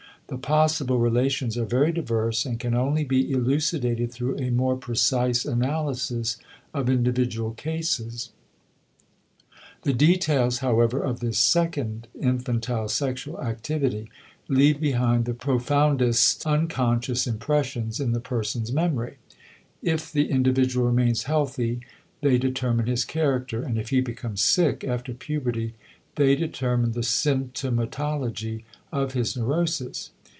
[0.27, 5.43] The possible relations are very diverse and can only be elucidated through a more precise
[5.43, 6.37] analysis
[6.73, 8.29] of individual cases.
[9.81, 14.09] The details, however, of this second infantile sexual activity
[14.47, 19.17] leave behind the profoundest (unconscious) impressions in the persons's memory;
[19.83, 21.81] if the individual remains healthy
[22.21, 25.73] they determine his character and if he becomes sick after puberty
[26.15, 28.63] they determine the symptomatology
[28.93, 30.11] of his neurosis.